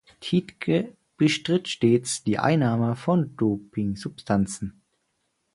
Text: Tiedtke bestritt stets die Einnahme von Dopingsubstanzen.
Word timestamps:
Tiedtke 0.19 0.95
bestritt 1.15 1.67
stets 1.67 2.23
die 2.23 2.39
Einnahme 2.39 2.95
von 2.95 3.35
Dopingsubstanzen. 3.37 4.81